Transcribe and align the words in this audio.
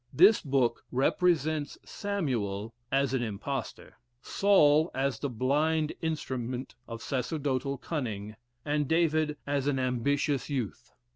This 0.11 0.41
book 0.41 0.83
represents 0.91 1.77
Samuel 1.85 2.73
as 2.91 3.13
an 3.13 3.21
impostor, 3.21 3.97
Saul 4.23 4.89
as 4.95 5.19
the 5.19 5.29
blind 5.29 5.93
instrument 6.01 6.73
of 6.87 7.03
sacerdotal 7.03 7.77
cunning, 7.77 8.35
and 8.65 8.87
David 8.87 9.37
as 9.45 9.67
an 9.67 9.77
ambitious 9.77 10.49
youth. 10.49 10.91